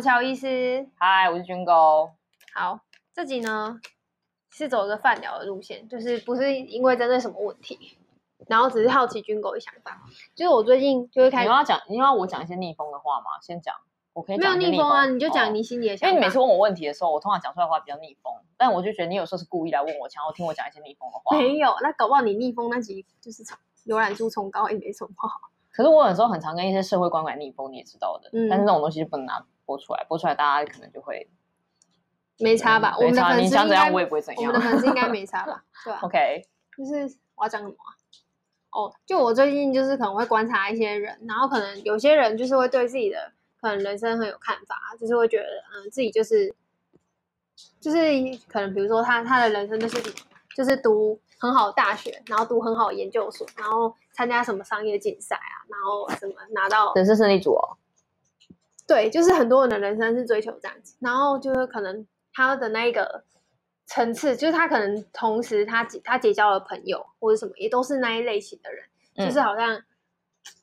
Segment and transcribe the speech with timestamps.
[0.00, 0.88] 乔医师。
[0.96, 2.10] 嗨，我是军哥。
[2.54, 2.80] 好，
[3.12, 3.80] 这集呢
[4.50, 7.98] 是走一个饭聊的路线，就是不是因为针对什么问题，
[8.46, 10.00] 然后只是好奇军狗的想法。
[10.34, 13.26] 就是我最近就会开始，你要讲，你要我讲一些逆风的话吗？
[13.42, 13.74] 先讲，
[14.12, 14.56] 我可以讲。
[14.56, 16.10] 没有逆风啊，你就讲你心里的想法。
[16.10, 21.36] 因为你每次问我问题的时候，我通常讲出来的话比较逆风，但我就觉得你有时候是故意来问我，想要听我讲一些逆风的话。
[21.36, 25.40] 没有，那搞不好你逆风那集就是从浏览数冲高也没什么不好。
[25.70, 28.28] 可是我有时候很常跟一些社会观感逆风，你也知道的。
[28.32, 31.28] 嗯，但是那种东西就不能拿播出来，播出来大家可能就会
[32.38, 32.94] 没差吧？
[32.94, 34.50] 嗯、我们的粉丝你想怎样我也不会怎样。
[34.50, 35.62] 我们的粉丝应该没 差吧？
[35.84, 36.42] 对吧？OK，
[36.74, 37.92] 就是我要讲什么、啊？
[38.72, 46.54] 哦，就我最近就是可能会观察一些人，然后可能有些人就是会对自己的可能人生很有看法，就是会觉得嗯自己就是
[47.78, 47.98] 就是
[48.48, 50.02] 可能比如说他他的人生就是
[50.56, 51.20] 就是读。
[51.40, 57.78] 很好的大学，然后读很好的研究所，然后参加什么商业竞赛啊，然后什么拿到人生胜利组哦。
[58.88, 63.22] 对，就是很多人的人生是追求这样子，然后就是可能他的那一个
[63.86, 68.84] 层次，就是他可能同时他他结交的朋友或者什么也都是那一类型的人，
[69.16, 69.80] 嗯、就是好像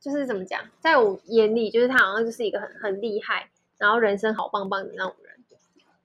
[0.02, 5.36] 就是怎么讲，在我眼里，就是他好像就是一个很很厉害，然后人生好棒棒的那种人。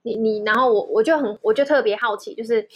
[0.03, 2.69] 你你，然后我我就很我就特别好奇，就是。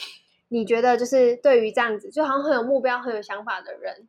[0.48, 4.06] 你觉得就是对于这样子，就好像很有目标、很有想法的人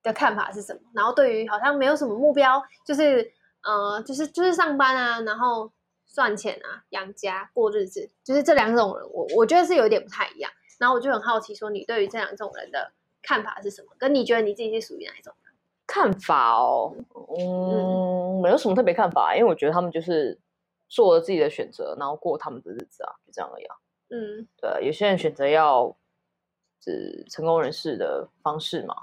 [0.00, 0.80] 的看法是什么？
[0.92, 3.32] 然后对于好像没有什么目标，就是
[3.66, 5.70] 呃，就是就是上班啊，然后
[6.06, 10.50] 赚钱啊，养家过日子，就是这两种人，我我觉得是有点不太一样。
[10.78, 13.88] 然后我就很好奇，说你对于这两种人的看法是什么？
[13.98, 15.52] 跟你觉得你自己是属于哪一种人？
[15.86, 20.38] 看法哦，嗯，没有什么特别看法，因为我觉得他们就是
[20.88, 23.76] 做了自己的选择，然后过他们的日子啊，就这样而已啊。
[24.10, 25.96] 嗯，对，有些人选择要
[26.80, 28.94] 是成功人士的方式嘛，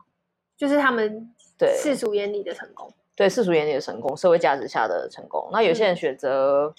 [0.55, 5.49] 就是他们对世俗眼里的成功，对世俗眼里的成功，社会价值下的成功。
[5.51, 6.73] 那有些人选择、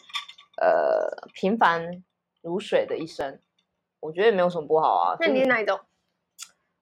[0.61, 2.03] 嗯、呃平凡
[2.43, 3.39] 如水的一生，
[4.00, 5.17] 我觉得也没有什么不好啊。
[5.21, 5.78] 那你是哪一种？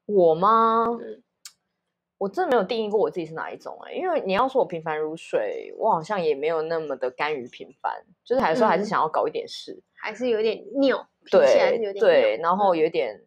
[0.06, 0.86] 我吗？
[1.00, 1.22] 嗯，
[2.18, 9.72] 我真的没有定义过我自己是哪一种哎、欸，因为你要说我平凡如水，我好像也没有那么的甘于平凡，就是还是说还是想要搞一点事。
[9.72, 13.22] 嗯还是有点拗，对对，然后有点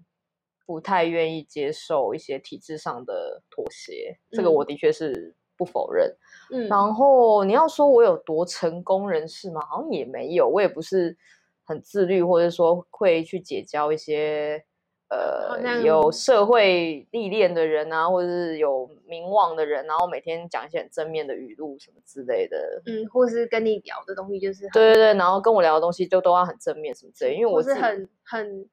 [0.66, 6.16] 不太愿意接受一些体制上的妥协，嗯、这个我的确是不否认。
[6.52, 9.62] 嗯，然后你要说我有多成功人士吗？
[9.66, 11.18] 好像也没有，我也不是
[11.64, 14.66] 很自律，或者说会去结交一些。
[15.08, 28.68] 呃，有社会历练的人啊，或者是有名望的人，然后每天讲一些很正面的语录什么之类的，嗯，或是跟你聊的东西就是对对对，然后跟我聊的东西就都要很正面什么之类，因为我是很很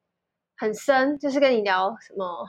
[0.56, 2.48] 很深，就是跟你聊什么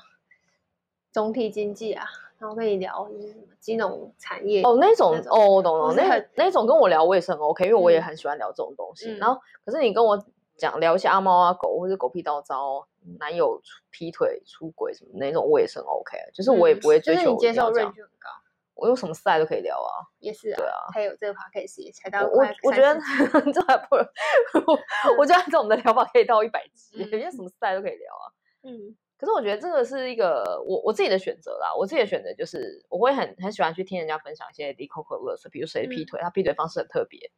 [1.11, 2.07] 总体经济啊，
[2.43, 10.23] 然后跟你聊就是什么金融产业哦那种哦，我懂了，那那种跟我聊我也是很 OK，因为我也很喜欢聊这种东西，嗯、然后可是你跟我。
[10.55, 12.87] 讲聊一些阿猫啊狗或者狗屁倒糟，
[13.17, 13.59] 男友
[13.89, 17.23] 劈腿出轨什么那种，我也是很 OK，就是我也不会追求、嗯。
[17.23, 18.29] 就是你接受很高，
[18.75, 20.05] 我用什么 style 都可以聊啊。
[20.19, 22.93] 也是啊，对啊，还有这个 podcast 才到我我觉得
[23.51, 23.95] 这还不，
[24.71, 24.77] 我
[25.17, 28.29] 我觉得这种的聊法可以到一百集，因为什么 style 都可以聊啊。
[28.61, 37.31] 嗯，可是我觉得这个是一个我我自己的选择啦，我自己的选择就是我会很很喜欢去听人家分享一些离口可乐色，比如谁劈腿，嗯、他劈腿方式很特别。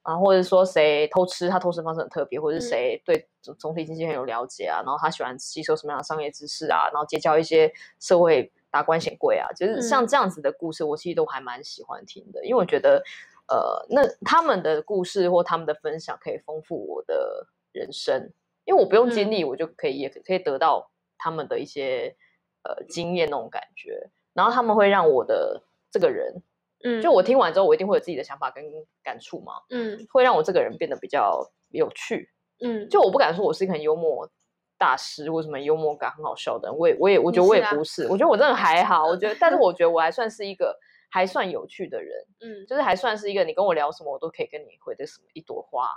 [0.00, 13.02] 啊，或者说谁偷吃，他偷吃方式很特别，或者是谁对总总体经济很有了解啊，然后他喜欢吸收什么样的商业知识啊，然后结交一些社会达官显贵啊，就是像这样子的故事，我其实都还蛮喜欢听的，因为我觉得，
[13.48, 18.32] 呃，那他们的故事或他们的分享可以丰富我的人生，
[18.66, 22.14] 因为我不用经历，我就可以也可以得到他们的一些
[22.62, 26.42] 呃经验那种感觉，然后他们会让我的这个人。
[26.84, 28.62] 嗯，就我听完之后，我一定会有自己的想法跟
[29.02, 29.54] 感触嘛。
[29.70, 32.30] 嗯，会让我这个人变得比较有趣。
[32.60, 34.28] 嗯，就我不敢说我是一个很幽默
[34.76, 39.06] 大师或什么幽默感很好笑的人，我也我也我觉得我也不是，是啊、我觉得我真的还好。
[39.06, 40.78] 我觉得，但是我觉得我还算是一个
[41.10, 42.12] 还算有趣的人。
[42.40, 45.88] 嗯，就是还算是一个你跟我聊什么，我都可以跟你回的什么一朵花，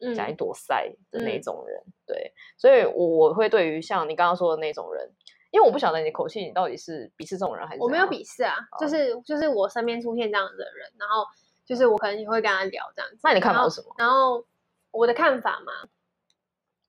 [0.00, 1.82] 嗯，讲一朵赛的那种人。
[1.86, 5.10] 嗯、对，所以我我会对于像你刚刚说的那种人。
[5.50, 7.80] 因为我不晓得你的口气，你到底是鄙视这种人还是？
[7.80, 11.24] 我没有鄙视啊，就是就是我身边出现这样的人，然后
[11.64, 13.20] 就是我可能也会跟他聊这样子。
[13.22, 13.94] 那你的看法是什么？
[13.96, 14.44] 然后，然后
[14.90, 15.88] 我的看法嘛，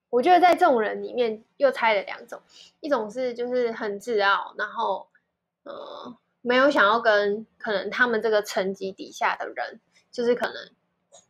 [0.10, 2.42] 我觉得在这种人里面又拆了两种，
[2.80, 5.10] 一种是就是很自傲，然后
[5.62, 9.80] 呃没有想要跟可能他们这个层级底下的人，
[10.12, 10.56] 就是可能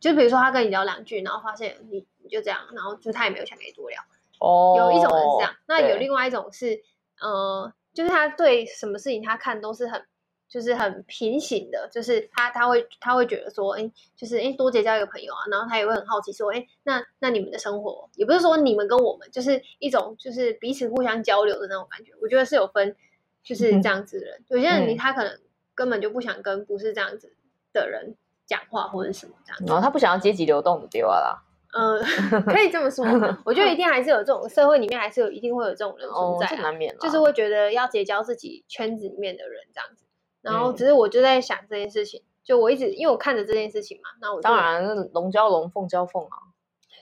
[0.00, 4.00] 就比如说他跟你聊两句，然后发现你你就这样，然后就他也没有想跟你多聊。
[4.40, 6.82] 哦，有一种人是这样，那有另外一种是。
[7.18, 10.04] 呃，就是他对什么事情他看都是很
[10.50, 22.12] 就是很平行的，就是他他会他会觉得说，哎，就是哎多结交一个朋友啊，然后他也会很好奇说，哎，那那你们的生活也不是说你们跟我们，就是一种就是彼此互相交流的那种感觉。
[22.20, 22.94] 我觉得是有分，
[23.42, 25.40] 就是这样子的人，有些人你他可能
[25.74, 27.34] 根本就不想跟不是这样子
[27.72, 28.14] 的人
[28.46, 31.42] 讲话或者什么这样子，然后他不想要阶级流动的丢啦。
[31.72, 32.00] 嗯，
[32.46, 33.04] 可以这么说。
[33.44, 40.04] 我觉得一定还是有这种社会里面还是有一定会有这种人存在，啊，哦，难免就是会觉得要结交自己圈子里面的人这样子。
[40.40, 46.38] 然后只是我就在想这件事情，嗯、就我一直因为我看着这件事情嘛，那我当然龙交龙，凤交凤啊。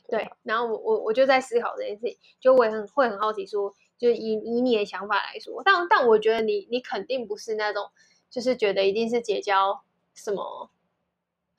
[0.09, 7.91] 对，然后我我我就在思考这件事情，就我也很会很好奇说，就以以你的想法来说，但但我觉得你你肯定不是那种
[8.29, 9.83] 就是觉得一定是结交
[10.15, 10.71] 什么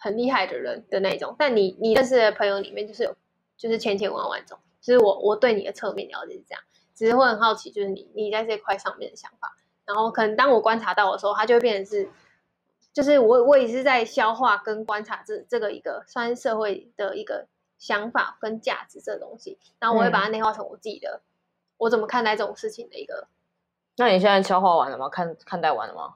[0.06, 3.16] 很厉害的人的那种，但你你认识的朋友里面就是有
[3.58, 6.62] 就是千千万万种，就是我我对你的侧面了解是这样，
[6.94, 9.58] 只是会很好奇，就是你你在这块上面的想法。
[9.84, 12.08] 然后可能当我观察到的时候，它就会变成是，
[12.94, 17.48] 就是我我也是在消化跟观察这这个一个算是社会的一个
[17.80, 21.26] 想法跟价值这东西，然后我会把它内化成我自己的，嗯、
[21.78, 23.28] 我怎么看待这种事情的一个。
[23.98, 25.10] 那你现在消化完了吗？
[25.10, 26.16] 看看待完了吗？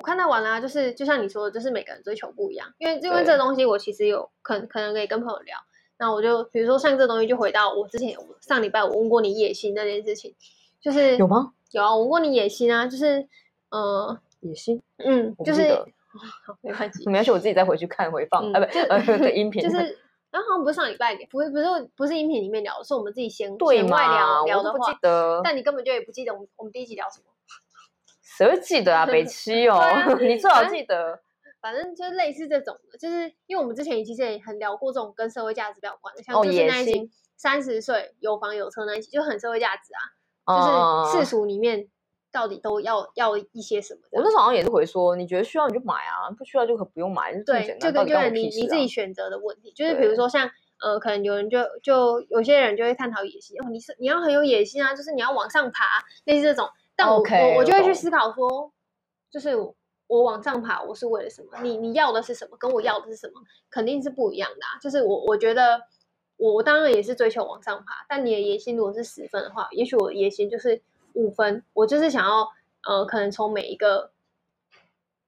[0.00, 5.58] 我看到完了，就是就像你说的，就是每个人追求不一样，因为因为这个东西我其实有可可能可以跟朋友聊，
[5.98, 10.34] 那我就比如说像这东西就回到我之前上礼拜我问过你野心那件事情，
[10.80, 11.52] 就是有吗？
[11.72, 13.28] 有啊，我问过你野心啊，就是，
[13.68, 15.70] 呃，野心，嗯，就是，
[16.46, 18.98] 好，没关系，没关系，我自己再回去看回放，啊，不，呃，
[19.36, 19.76] 音频，就是，
[20.32, 21.64] 然后好像不是上礼拜，不是，不是，
[21.94, 27.26] 不是音频里面聊，是我们自己先对外聊聊的话，我不记得，但你根本就也不记得我们我们第一集聊什么，
[28.40, 29.04] 谁会记得啊？
[29.12, 29.78] 北七哦，
[30.18, 31.20] 你最好记得，
[31.60, 40.00] 反正就是类似这种的，就是因为我们之前其实也很聊过这种跟社会价值比较有关的，像就是那一集三十岁有房有车那一集，就很社会价值啊。
[40.46, 41.86] 就是世俗里面
[42.32, 44.00] 到底都要要一些什么？
[44.10, 47.34] 我那时候好像也是回说，你觉得需要你就买啊，不需要就可不用买。
[47.44, 49.70] 对，就跟就是你你自己选择的问题。
[49.76, 50.50] 就是比如说像
[50.82, 55.84] 呃，可能有人就就有些人就会探讨野心哦，你是你要很有野心啊，就是你要往上爬，
[56.24, 56.66] 类似这种。
[57.00, 58.72] 但我我我就会去思考说，
[59.30, 59.56] 就是
[60.06, 61.58] 我往上爬，我是为了什么？
[61.62, 62.56] 你你要的是什么？
[62.58, 63.40] 跟我要的是什么？
[63.70, 64.78] 肯定是不一样的啊。
[64.80, 65.80] 就是我我觉得。
[66.42, 70.80] 我我当然也是追求往上爬，但你的野心如果是十分的话，也许我的野心就是
[71.12, 71.62] 五分。
[71.74, 72.48] 我就是想要，
[72.88, 74.10] 呃，可能从每一个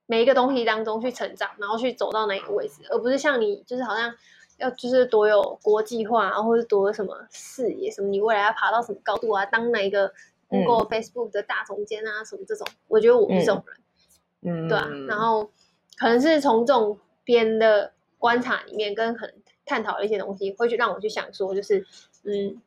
[0.07, 4.11] 每一个东西当中去成长，然后去走到哪一个位置，而不是像你，就是好像
[4.57, 10.11] 要就是多有国际化，然后或者多什么视野，什么你未来要爬到什么高度啊，当哪一个
[10.53, 14.87] Google、嗯、Facebook 的大总监啊，什么这种，我觉得我不是这种人，嗯，对啊。
[15.07, 15.51] 然后
[15.97, 19.35] 可能是从这种别人的观察里面，跟可能。
[19.65, 21.87] 探讨的一些东西，会去让我去想说，就是，
[22.25, 22.61] 嗯，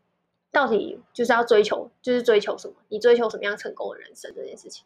[0.50, 2.74] 到底就是要追求，就是追求什么？
[2.88, 4.82] 你追求什么样成功的人生这件事情？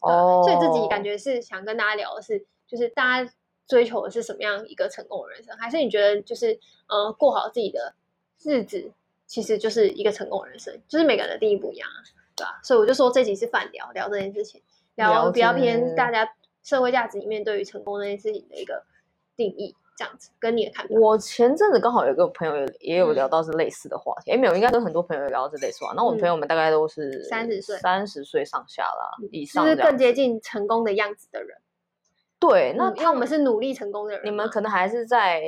[0.00, 3.32] 哦，所以自己感觉是想跟大家聊的是，就是大家
[3.66, 5.56] 追求的是什么样一个成功的人生？
[5.56, 7.94] 还是你觉得就是，呃，过好自己的
[8.42, 8.92] 日子，
[9.26, 10.78] 其实就是一个成功的人生？
[10.86, 12.04] 就是每个人的定义不一样啊，
[12.36, 12.60] 对吧？
[12.62, 14.62] 所以我就说这集是饭聊聊这件事情，
[14.96, 16.28] 聊比较偏大家
[16.62, 18.84] 社会价值里面对于成功这件事情的一个
[19.36, 19.74] 定义。
[19.96, 25.92] 这样子跟你的看法，我前阵子刚好有个朋友也有聊到是类似的话题，哎、嗯，没有，应该跟很多朋友聊到这类似话。
[25.94, 31.56] 那、嗯、我们朋友们大概都是三十岁，三十岁上下啦，嗯、以上，就是更接近成功的样子的人。
[32.40, 35.40] 对，那、嗯、因为我们是努力成功的人，你们可能还是在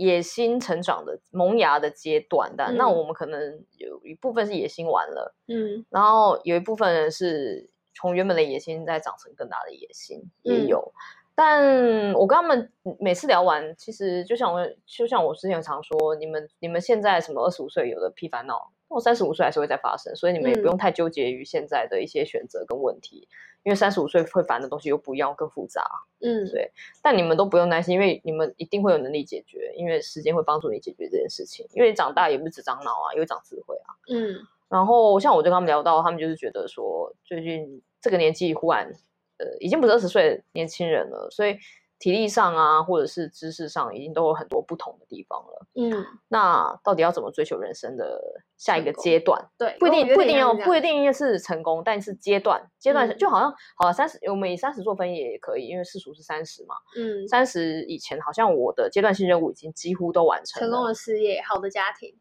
[0.00, 3.38] 野心成长的萌芽的阶段，但、嗯、那我们可能
[3.76, 10.78] 有一部分是野心完了，嗯，然后有一部分人是从原本的野心再长成更大的野心，也有。
[10.78, 23.32] 嗯但我跟他们每次聊完，其实就像我就像我之前常说，你们你们现在什么二十五岁有的屁烦恼，我三十五岁还是会再发生，所以你们也不用太纠结于现在的一些选择跟问题，嗯、
[23.62, 25.82] 因为三十五岁会烦的东西又不一样，更复杂。
[26.20, 26.70] 嗯，对。
[27.00, 31.66] 但你们都不用担心，因为你们一定会有能力解决，因为时间会帮助你解决这件事情。
[31.72, 33.96] 因为你长大也不是只长脑啊，也会长智慧啊。
[34.12, 34.36] 嗯。
[34.68, 38.92] 然后像我就跟他们聊到，他们就是觉得说，最近这个年纪忽然。
[39.40, 41.56] 呃，已经不是二十岁的年轻人了，所以
[41.98, 45.66] 体力上啊，或者是知识上，已经都有很多不同的地方了。
[45.74, 48.20] 嗯，那到底要怎么追求人生的
[48.56, 49.50] 下一个阶段？
[49.58, 56.74] 对，不一定，不一定要，不一定是成功，但是阶段，阶段就好像，好了，三十，我们以三十做分也可以，因为世俗是三十嘛。
[56.96, 62.14] 嗯，三十以前，好像我的阶段性任务已经几乎都完成了，成功的事业，好的家庭。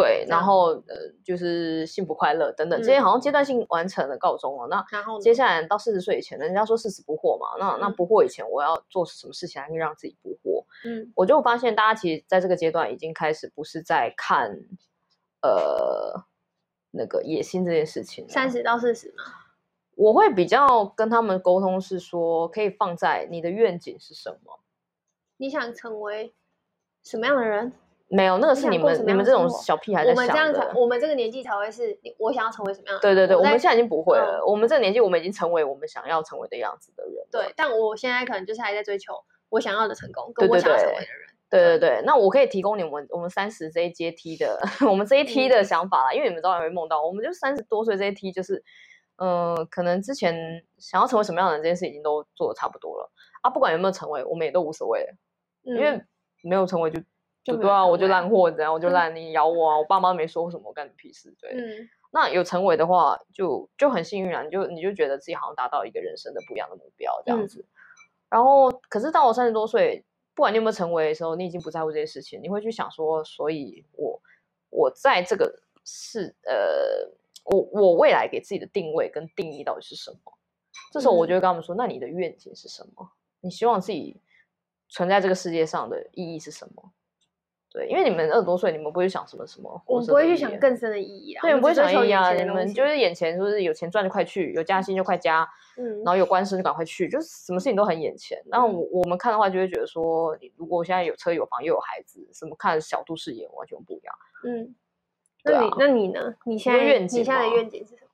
[0.00, 4.66] 对，然后呃，就是幸福快乐等等，这些好像阶段性完成了告终了。
[4.68, 10.64] 那然后接下来到四十岁以前，人家说四十不惑嘛，那那不惑以前，我要做什么事情来让自己不惑？
[10.84, 14.58] 嗯，我就发现大家其实在这个阶段已经开始不是在看
[15.42, 16.24] 呃
[16.90, 18.28] 那个野心这件事情。
[18.28, 19.24] 三十到四十嘛，
[19.96, 24.60] 我会比较跟他们沟通是说，可以放在你的愿景是什么？
[25.36, 26.34] 你想成为
[27.02, 27.72] 什么样的人？
[28.10, 30.22] 没有，那个是你们你们这种小屁孩在想的。
[30.22, 33.00] 我们这样才，我们这个年纪才会是，我想要成为什么样的？
[33.00, 34.44] 对对对，我们现在已经不会了。
[34.44, 37.24] 我们这个年纪，我们已经成为我们想要成为的样子的人。
[37.30, 39.14] 对，但我现在可能就是还在追求
[39.48, 41.30] 我想要的成功，跟我想要成为的人。
[41.48, 44.58] 对对对，那我可以提供你们我们三十这一阶梯的，
[44.90, 48.60] 我们这一梯的想法啦，因为你们早晚会梦到，我们就三十多岁这一梯，就是
[49.18, 50.34] 嗯，可能之前
[50.78, 53.12] 想要成为什么样的人，这件事已经都做的差不多了
[53.42, 55.06] 啊，不管有没有成为，我们也都无所谓，
[55.62, 56.02] 因为
[56.42, 57.00] 没有成为就。
[57.42, 59.78] 就对啊，我就烂货，这样我就烂，你咬我啊！
[59.78, 61.34] 我爸妈没说什么，我干你屁事。
[61.40, 64.42] 对，嗯、那有成为的话，就就很幸运啊！
[64.42, 67.60] 你就你就觉得自己好像达到一个人生的不一样的目标这样子。
[67.60, 67.68] 嗯、
[68.30, 70.04] 然后，可是当我三十多岁，
[70.34, 74.20] 不管你有没有成为的时候，你已经不在乎这些事情，你会去想说，所以我
[74.68, 77.10] 我在这个是呃，
[77.44, 80.32] 我我未来给自己的定位跟定义到底是什么？
[80.92, 83.10] 这时候我就会跟他们说，嗯、那你的愿景是什么？
[83.40, 84.20] 你希望自己
[84.90, 86.92] 存在这个世界上的意义是什么？
[87.72, 91.42] 对，因为你们二十多岁，你们不会想什么什么，我不会去想更深的意义啊。
[91.42, 92.32] 对，不会想意义啊。
[92.32, 98.42] 你们就是眼前，就是有钱赚就快去，有加薪就快加，嗯，然后有官司就赶快去，就是什么事情都很眼前。
[98.46, 104.14] 然后我我们看的话，就会觉得说，你如果我现在有车有房又有孩子，什么看小度视野完全不一样。
[104.44, 104.74] 嗯，
[105.44, 106.34] 那你那你呢？
[106.44, 108.10] 你现在愿景，你现在的愿景是什么？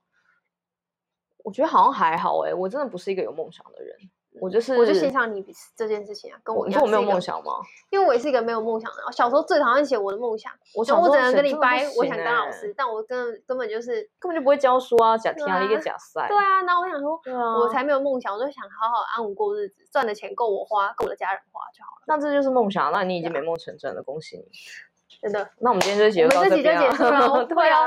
[1.45, 3.97] 我觉得好像还好哎，我真的不是一个有梦想的人。
[4.41, 6.71] 我就是，我就欣赏你这件事情啊，跟我一样。
[6.71, 7.53] 你说我没有梦想吗？
[7.91, 8.99] 因为我也是一个没有梦想的。
[9.07, 16.29] 我小时候最讨厌写我的梦想，我想我只能跟你掰，我想当老师，但我根根本就是根本就不会教书啊，假听啊，一个假赛。
[16.29, 17.21] 对啊，那我想说，
[17.61, 22.05] 我才没有梦想，我就想好好安稳过日子，赚的钱够我花，够我的家人花就好了。
[22.07, 24.45] 那这就是梦想，那你已经美梦成真了，恭喜你！
[25.23, 25.49] 真的。
[25.61, 26.77] 那我们今天就结束到这边。
[27.49, 27.87] 对啊，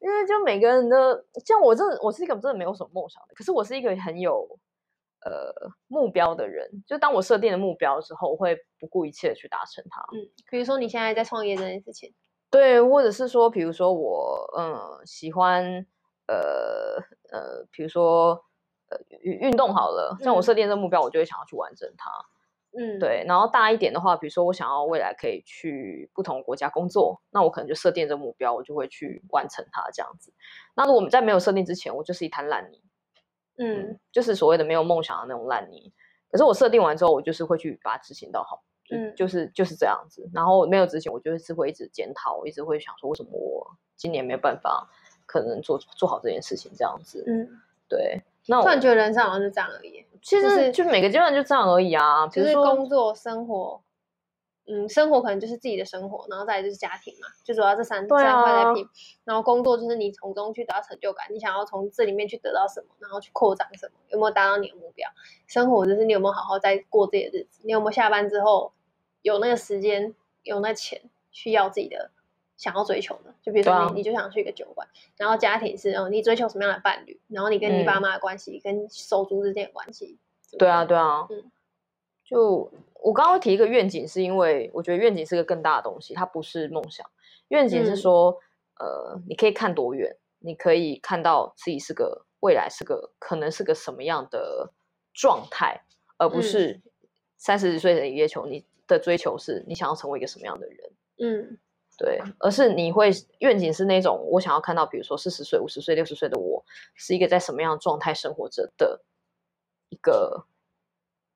[0.00, 4.46] 因为就每个人的，像我这，我是一个真的没有什么梦想的，可是我是一个很有。
[5.22, 5.52] 呃，
[5.86, 10.00] 目标的人，就当我设定了目标之后，我会不顾一切的去达成它。
[10.12, 12.14] 嗯，比如说你现在在创业这件事情，
[12.50, 15.86] 对，或者是说，比如说我，嗯，喜欢，
[16.26, 16.96] 呃
[17.30, 18.42] 呃，比如说，
[18.88, 22.10] 呃，运动好了，像我设定这个目标，我就会想要去完成它。
[22.72, 23.24] 嗯，对。
[23.26, 30.32] 然后大一点的话，比如说我想要未来可以去不同国家工作，那我可能就设定这个目标，我就会去完成它这样子。
[30.74, 32.80] 那如果我们在没有设定之前，我就是一滩烂泥。
[33.60, 35.92] 嗯，就是所谓的没有梦想的那种烂泥。
[36.30, 40.28] 可是我设定完之后，我就是会去把它执行到好，嗯，就是就是这样子。
[40.32, 44.88] 然后没有执行，我就是会一直检讨，我一直会想说，为什么我今年没有办法
[45.26, 47.22] 可能做做好这件事情这样子。
[47.26, 47.48] 嗯，
[47.88, 48.22] 对。
[48.46, 50.04] 那我突然觉得人生好像就这样而已。
[50.22, 53.80] 其实就是就每个阶段就这样而已啊，就是工作生活。
[54.66, 58.88] 嗯，生活可能就是自己的生活，然后再来就是家庭嘛，就主要这三、啊、三块在拼。
[59.24, 65.08] 然后工作就是你从中去得到成就感，你想要从这里面去得到什么，然后去扩展什么，有没有达到你的目标？
[65.46, 67.60] 生活就是你有没有好好在过自己的日子？
[67.64, 68.72] 你有没有下班之后
[69.22, 71.00] 有那个时间，有那钱
[71.32, 72.10] 去要自己的
[72.56, 73.34] 想要追求的？
[73.42, 74.86] 就比如说你，啊、你就想去一个酒馆。
[75.16, 77.18] 然后家庭是，嗯，你追求什么样的伴侣？
[77.28, 80.18] 然后你跟你爸妈的关系，嗯、跟手足之间的关系。
[80.58, 81.50] 对啊，对啊，嗯，
[82.30, 82.72] 就。
[83.02, 87.10] 我刚刚提一个愿景，是因为我觉得愿景是个更大的东西，它不是梦想。
[87.48, 88.38] 愿景是说，
[88.78, 94.70] 嗯、呃，你可以看多远，你可以看到自己是个未来是个可能是个什么样的
[95.14, 95.80] 状态，
[96.18, 96.82] 而不是
[97.38, 98.44] 三十岁的追求。
[98.44, 100.92] 你的追求是你想要成为一个什么样的人？
[101.20, 101.58] 嗯，
[101.96, 106.62] 对，而是你会愿景是那种我想要看到，比如说四十岁、五十岁、六十岁的我
[106.94, 109.00] 是一个在什么样的状态生活着的
[109.88, 110.44] 一个。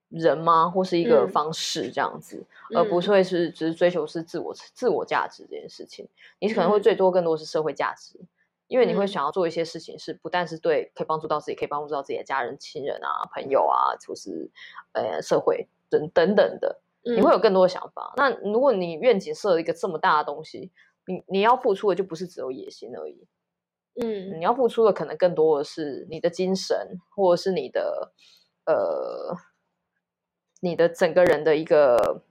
[0.09, 0.71] 人吗？
[0.71, 6.07] 或是一个方式这样子，嗯、而不是会是只是追求是自我自我价值这件事情。
[6.39, 8.29] 你可能会最多更多是社会价值，嗯、
[8.69, 14.49] 因为你会想要做一些事情，是不但是对可以帮助到自己，可以帮助到自己的家人、亲人啊、朋友啊，就是
[14.93, 16.81] 呃社会等等等的。
[17.03, 18.15] 你会有更多的想法。
[18.17, 20.71] 嗯、那如果你愿景设了一个这么大的东西，
[21.07, 23.27] 你你要付出的就不是只有野心而已。
[24.01, 28.13] 嗯，你要付出的可能更多的是你的精神，或者是你的
[28.67, 29.37] 呃。
[30.65, 32.23] 你的整个人的一个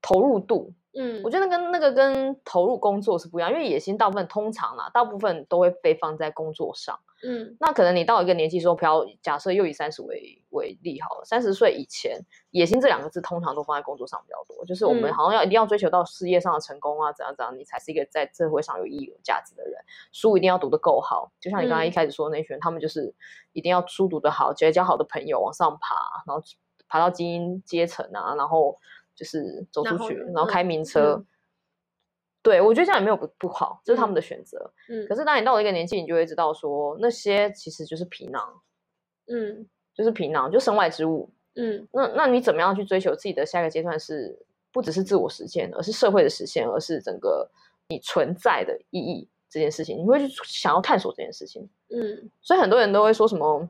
[0.00, 19.74] 投入度，嗯，我觉得跟那个跟投入工作是不一样，因为野心大部分通常啊，大部分都会被放在工作上，嗯，那可能你到一个年纪说，不要假设又以三十为为例好了，三十岁以前，野心这两个字通常都放在工作上比较多，就是我们好像要一定要追求到事业上的成功啊，怎样怎样，你才是一个在社会上有意义、有价值的人。
[20.12, 23.12] 书一定要读得够好，就像你刚才一开始说的那群人，他们就是
[23.52, 26.40] 一定要书读得好，结交好的朋友，往上爬，然后。
[26.94, 28.78] 爬到精英阶层啊，然后
[29.16, 31.14] 就是走出去，然后，开名车。
[31.14, 31.26] 嗯、
[32.40, 34.72] 对，我觉得这样也没有不不好，这是他们的选择。
[34.88, 38.62] 嗯，可是当你到了一个年纪，你就会知道说，那些其实就是皮囊。
[39.26, 41.28] 嗯，就是皮囊，就身外之物。
[41.56, 44.28] 嗯，那那你怎么样去追求自己的下一个阶段是？
[44.28, 47.48] 是不只是自我实现，而是社会的实现，而是整个
[47.86, 51.70] 你存在的意义这件事情，你会去想要探索这件事情。
[51.90, 53.68] 嗯，所以很多人都会说什么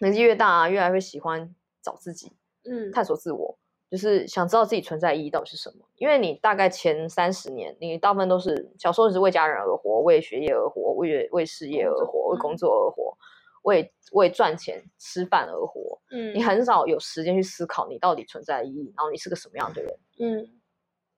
[0.00, 2.30] 年纪越大啊，越来越喜欢找自己，
[2.64, 3.58] 嗯，探索自我。
[3.90, 13.16] 就是想知道自己存在意义到底是什么，因为你大概前三十年，你大部分都是小时候是为家人而活，为学业而活，为为事业而活，为工作而活，
[13.62, 16.00] 为为赚钱吃饭而活。
[16.10, 19.96] 嗯，你很少有时间去思考你到底存在意义，然后你是个什么样的人。
[20.18, 20.48] 嗯，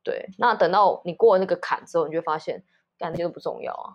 [0.03, 0.29] 对。
[0.37, 2.63] 那等到你过了那个坎之后，你就发现，
[2.99, 3.95] 干那些都不重要啊。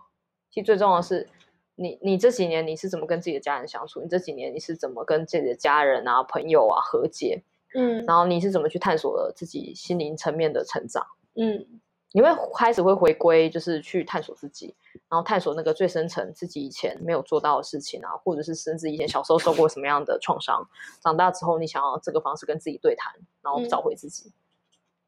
[0.50, 1.28] 其实最重要的是
[1.74, 4.00] 你，你这几年你是怎么跟自己的家人相处？
[4.02, 7.42] 你这几年你是怎么跟自己的家人啊、朋友啊和解？
[7.74, 11.06] 嗯，然后你是怎么去探索了自己心灵层面的成长？
[11.36, 11.66] 嗯，
[12.12, 14.74] 你会开始会回归，就是去探索自己，
[15.08, 20.68] 然后探索那个最深层自己以前没有做到的事情啊，或者是甚至以前小时候受过什么样的创伤，
[21.02, 23.10] 长大之后你想要这个方式跟自己对谈，
[23.40, 24.28] 然后找回自己。
[24.28, 24.32] 嗯、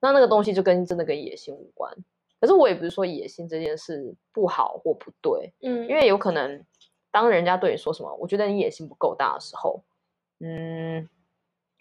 [0.01, 1.95] 那那个东西就跟真的跟野心无关。
[2.45, 6.63] 可是我也不是说野心这件事不好或不对，嗯，因为有可能
[7.11, 9.83] 当人家对你说什么，我觉得你野心不够大的时候，
[10.41, 11.09] 嗯。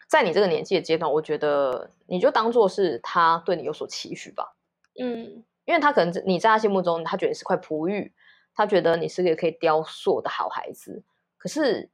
[0.09, 4.55] 在你这个年纪的阶段，我觉得你就当做是他对你有所期许吧。
[4.99, 8.13] 嗯，因为他可能你在他心目中，他觉得你是块璞玉，
[8.53, 11.01] 他觉得你是个可以雕塑的好孩子。
[11.39, 11.89] 可是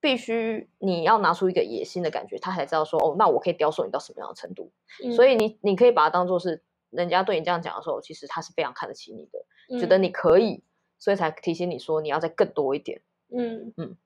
[0.00, 4.72] 必须你要拿出一个野心的感觉，他才知道说哦，那我可以雕塑你到什么样的程度。
[5.04, 6.60] 嗯，所以你你可以把它当做是
[6.94, 10.62] 人家对你这样讲的时候，其实他是非常看得起你的，嗯，觉得你可以，
[10.98, 13.02] 所以才提醒你说你要再更多一点。
[13.28, 13.96] 嗯嗯。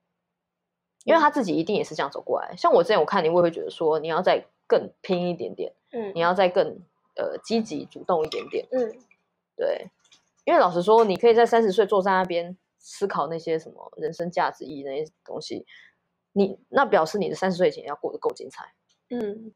[1.04, 6.66] 因为他自己一定也是这样走过来，像我之前我看你，我也会觉得说你要再更拼一点点，嗯，你要再更
[7.14, 8.92] 呃积极主动一点点，嗯，
[9.56, 9.88] 对，
[10.44, 15.64] 因为老实说，你可以在三十岁坐在那边思考那些什么人生价值意义那些东西，
[16.32, 18.70] 你那表示你的三十岁以前要过得够精彩，
[19.08, 19.54] 嗯，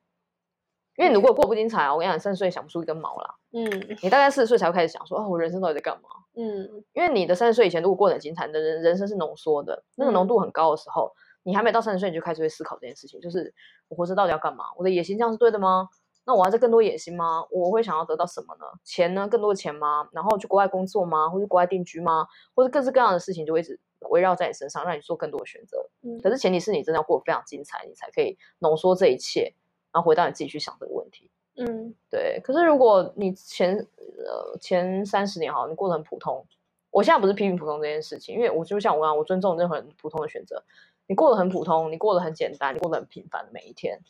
[0.97, 3.65] 因为你如果过不精彩啊，我跟你讲，三十岁想不出一根毛啦，嗯，
[4.03, 6.09] 你大概四十岁才会开始想说，哦，我人生到底在干嘛？
[6.35, 11.13] 嗯，因为你的三十岁以前如果过得很精彩，你的人人生是浓缩的，那个浓度很高的时候。
[11.17, 13.53] 嗯你还没到三十岁，你就开始会思考这件事情，就是
[13.89, 14.67] 我活着到底要干嘛？
[14.77, 15.89] 我的野心这样是对的吗？
[16.25, 17.45] 那我要再更多野心吗？
[17.51, 18.67] 我会想要得到什么呢？
[18.85, 19.27] 钱呢？
[19.27, 20.09] 更多的钱吗？
[20.13, 21.29] 然后去国外工作吗？
[21.29, 22.29] 或者国外定居吗？
[22.55, 23.77] 或者各式各样的事情就会一直
[24.11, 25.85] 围绕在你身上，让你做更多的选择。
[26.03, 29.53] 嗯，可是前提是你真的要过得非常精彩，你才可以浓缩这一切，
[29.93, 31.31] 然后回到你自己去想这个问题。
[31.57, 32.41] 嗯，对。
[32.43, 36.45] 可是如果你前呃前三十年哈，你过得很普通，
[36.91, 40.63] 我现在不是批评普通这件事情，因为我就像我讲，我尊重任何人普通的选择。
[41.07, 44.01] 你过得很普通，你过得很简单，你过得很平凡的每一天，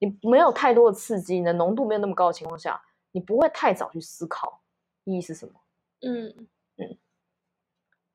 [0.00, 4.60] 你没有太多的刺激，你的浓度没有那么高的情况下，你不会太早去思考
[5.04, 5.52] 意义是什么。
[6.02, 6.98] 嗯嗯，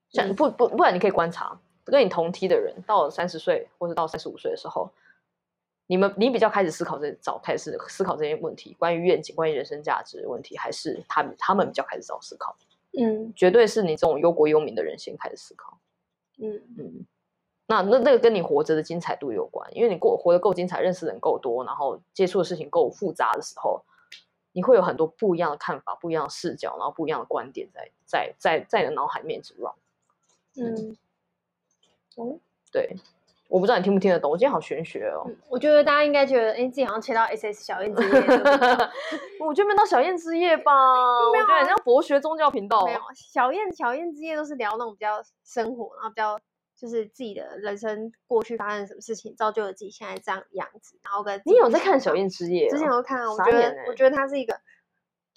[0.09, 4.91] 像不不不然你可以观察跟你同梯的人，到了三十岁或者到三十五岁的时候，
[5.87, 12.55] 你们你比较开始思考这早开始思考这些问题，关于愿景、关于人生价值的问题，还是他们他们比较开始早思考？
[12.99, 15.77] 嗯，绝对是你这种忧国忧民的人先开始思考。
[16.37, 17.05] 嗯嗯。
[17.69, 23.83] 那那那个跟你活着的精彩度有关，因为你过活得够精彩，认识的人够多，然后接触的事情够复杂的时候，
[24.53, 29.73] 你会有很多不一样的看法、不一样的视角，然后不一样的观点在在在在你的脑海面前 run。
[30.55, 30.97] 嗯，
[32.15, 32.39] 哦，
[32.71, 32.95] 对，
[33.47, 35.23] 我不知道你听不听得懂，我今天好玄学哦。
[35.27, 38.09] 嗯、我觉得大家应该觉得，哎，自己好像切到 S S 小燕之夜。
[39.39, 42.85] 我觉得没到小燕之夜吧，我觉得很像博学宗教频道。
[42.85, 46.39] 没有，小燕小燕之夜都是聊那种比较生活，然后比较。
[46.79, 50.95] 就是自己的人生过去发生什么事情，造就了自己现在这样的样子。
[51.03, 52.67] 然后跟你有在看《小燕之夜》？
[52.69, 54.53] 之前有看啊，我觉得、欸、我觉得它是一个，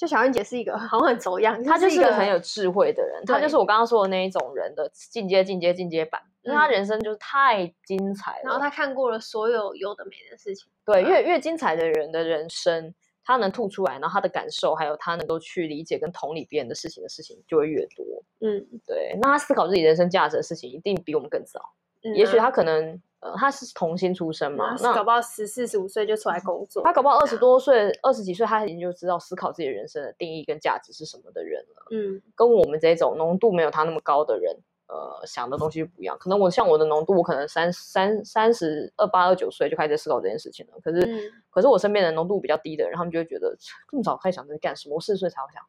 [0.01, 8.45] 就小燕姐是一个 好像很走样，她就是一个很有智慧的人，她就是我刚刚说的那一种人的进阶、进阶、进阶版，因为他人生就是太精彩了。
[8.45, 12.95] 然后她看过了所有有的没的事情，对，越越精彩的人的人生。
[13.23, 18.05] 他能吐出来，然后他的感受，还有他能够去理解跟同理别人的事情的事情就会越多。
[18.41, 19.17] 嗯，对。
[19.21, 21.61] 那他思考自己人生价值的事情，一定比我们更早。
[22.03, 26.83] 嗯啊、也许他可能，呃，他是童星出身嘛，那搞不好十四十五岁就出来工作。
[26.83, 31.87] 他搞不好二十多岁、二十几岁，他已经就知道思考自己人生的定义跟价值是什么的人了。
[31.91, 34.57] 嗯，跟我们这种浓度没有他那么高的人。
[34.93, 40.73] 呃，想的东西不一样，可能我像我的浓度，我可能三三三十二八二九岁就开始思考这件事情了。
[40.83, 43.57] 可是，嗯、可是我身边的浓度比较低的人，他们就会觉得
[43.89, 44.97] 这么早开始想这是干什么？
[44.97, 45.63] 我四十岁才会想。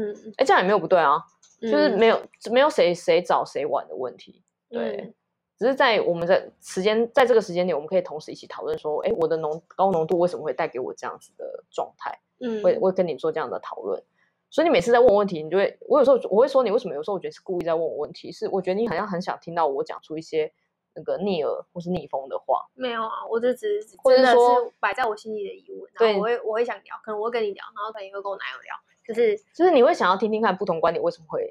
[0.00, 1.22] 嗯，哎，这样也没有不对啊，
[1.60, 2.18] 嗯、就是没有
[2.50, 4.42] 没有谁谁早谁晚的问题。
[4.70, 5.14] 对，嗯、
[5.58, 12.18] 只是在我们在时间在这个时间点，我们可以同时一起讨论说，哎，我的浓高浓度为什么会带给我这样子的状态？
[12.40, 14.02] 嗯，会会跟你做这样的讨论。
[14.50, 20.52] 所以你每次在问问题，你就会，我有时候我会说你为什么有时候我觉得是故意在问我问题，是我觉得你好像很想听到我讲出一些
[20.94, 22.64] 那个逆耳或是逆风的话？
[22.74, 31.50] 没有啊，我就只是或者说摆在我心里的疑问，然后我会我会想聊，可能我会跟你聊，然后可能也会跟我男友聊，就是就是你会想要听听看不同观点为什么会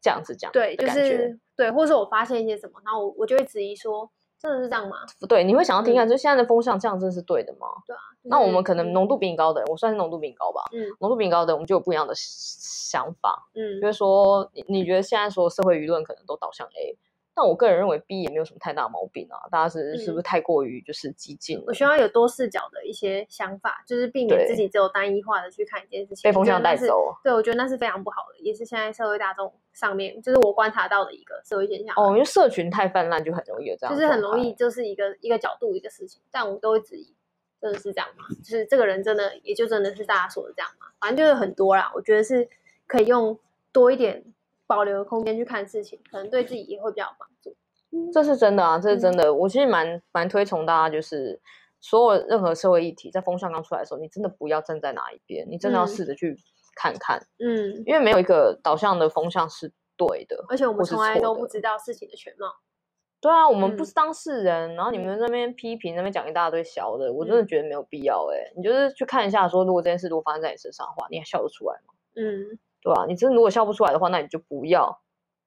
[0.00, 0.50] 这样子讲？
[0.52, 4.10] 对，就是对，或者是我发现一些什么，然后我我就会质疑说。
[4.40, 4.98] 真的是这样吗？
[5.18, 7.66] 不对，你会想要听看，就现在的风向这样，真的是对的吗？
[7.84, 7.98] 对啊。
[8.22, 10.62] 那我们可能浓度比你高的人，我算是浓度比你高吧。
[10.70, 10.86] 嗯。
[11.00, 13.48] 浓度比你高的，我们就有不一样的想法。
[13.56, 13.80] 嗯。
[13.80, 16.96] 就是说，你你觉得现在所有社会舆论可能都导向 A。
[17.38, 21.62] 但我个人认为 B 也没有什么太大毛病啊，大家是是不是太过于就是激进？
[21.68, 27.14] 我需要有多视角的一些想法，就是避免自己只有单一化的去看一件事情，被风向带走。
[27.22, 31.94] 对，我觉得那是非常不好的，也是现在社会大众上面，就是我观察到的一个社会现象。
[31.96, 37.14] 哦，因为社群太泛滥，就很容易有这样，就是很容易就是一个一个角度一个事情，但我们都会质疑，
[37.60, 38.24] 真的是这样吗？
[38.42, 40.88] 就是这个人真的也就真的是大家说的这样吗？
[40.98, 42.48] 反正就是很多啦，我觉得是
[42.88, 43.38] 可以用
[43.70, 44.24] 多一点
[44.68, 47.56] 保留空间去看事情，可能对自己也会比较有帮助。
[48.12, 49.28] 这是真的啊，这是真的。
[49.28, 51.40] 嗯、我其实蛮蛮推崇大家，就是
[51.80, 56.36] 所有任何社会议题，在风向刚出来的时候，你真的不要站在哪一边，你真的要试着去
[56.76, 57.18] 看看。
[57.38, 62.46] 嗯，因为没有一个导向的风向是对的，而且我们从来都不知道事情的全貌。
[63.20, 68.36] 对啊，我们不是当事人，嗯、然后你们那边批评，那边讲一大堆小的，我真的觉得没有必要、欸。
[68.36, 71.94] 哎、嗯，你就是去看一下，说如果这件事如果发生在你身上的话，你还笑得出来吗？
[72.14, 73.06] 嗯，对吧、啊？
[73.06, 75.00] 你真的如果笑不出来的话，那你就不要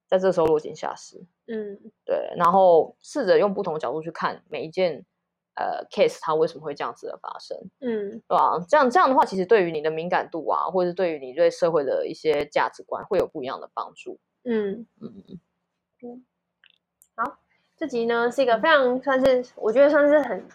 [0.07, 1.25] 在这时候落井下石。
[1.47, 5.05] 嗯，对，然后试着用不同的角度去看每一件
[5.55, 8.63] 呃 case，它为什么会这样子的发生，嗯，对吧？
[8.67, 14.19] 这样这样的话，其实对于你的敏感度啊，或者是对于你对社会的一些价值观，会有不一样的帮助。
[14.43, 15.23] 嗯嗯
[16.03, 16.25] 嗯。
[17.15, 17.37] 好，
[17.77, 20.45] 这集呢是一个非常算是，我觉得算是很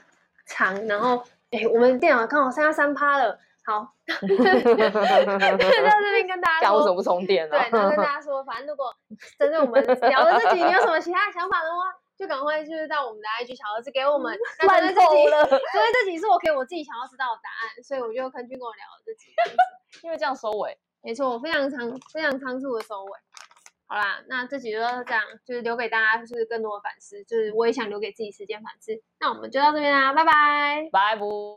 [0.47, 3.39] 长，然后哎，我们电脑刚好剩下三趴了。
[3.67, 7.59] 好， 在这边跟大家说，为什么不充电呢？
[7.59, 8.95] 对，然后跟大家说，反正如果
[9.37, 14.39] 针对我们聊的这集，你有什么其他想法的话，就赶快就是到我们的 IG 小盒子给我们。
[14.69, 19.35] 烂透了，所以这集是我给我自己想要知道的答案，所以我就跟君跟我聊了这集，
[20.05, 23.11] 因为这样收尾，没错，我非常仓非常仓促的收尾。
[23.89, 28.93] 好啦，那这集就是这样，就是留给大家就是更多的反思，就是我也想留给自己时间反思。
[29.19, 31.55] 那我们就到这边啦，拜拜，拜不。